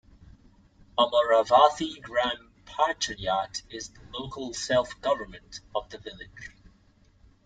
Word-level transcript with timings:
Amaravathi 0.97 2.01
gram 2.01 2.51
panchayat 2.65 3.61
is 3.69 3.89
the 3.89 3.99
local 4.17 4.51
self-government 4.51 5.59
of 5.75 5.91
the 5.91 5.99
village. 5.99 6.49